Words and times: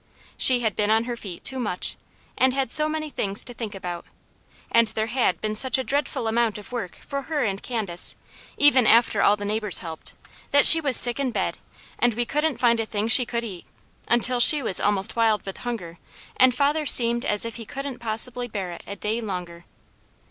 She 0.35 0.61
had 0.61 0.75
been 0.75 0.89
on 0.89 1.03
her 1.03 1.15
feet 1.15 1.43
too 1.43 1.59
much, 1.59 1.95
and 2.35 2.55
had 2.55 2.71
so 2.71 2.89
many 2.89 3.11
things 3.11 3.43
to 3.43 3.53
think 3.53 3.75
about, 3.75 4.03
and 4.71 4.87
there 4.87 5.05
had 5.13 5.39
been 5.41 5.55
such 5.55 5.77
a 5.77 5.83
dreadful 5.83 6.27
amount 6.27 6.57
of 6.57 6.71
work 6.71 6.97
for 7.07 7.21
her 7.21 7.43
and 7.43 7.61
Candace, 7.61 8.15
even 8.57 8.87
after 8.87 9.21
all 9.21 9.37
the 9.37 9.45
neighbours 9.45 9.77
helped, 9.77 10.15
that 10.49 10.65
she 10.65 10.81
was 10.81 10.97
sick 10.97 11.19
in 11.19 11.29
bed 11.29 11.59
and 11.99 12.15
we 12.15 12.25
couldn't 12.25 12.57
find 12.57 12.79
a 12.79 12.85
thing 12.87 13.09
she 13.09 13.27
could 13.27 13.43
eat, 13.43 13.67
until 14.07 14.39
she 14.39 14.63
was 14.63 14.79
almost 14.79 15.15
wild 15.15 15.45
with 15.45 15.57
hunger 15.57 15.99
and 16.35 16.55
father 16.55 16.87
seemed 16.87 17.23
as 17.23 17.45
if 17.45 17.57
he 17.57 17.63
couldn't 17.67 17.99
possibly 17.99 18.47
bear 18.47 18.71
it 18.71 18.83
a 18.87 18.95
day 18.95 19.21
longer. 19.21 19.65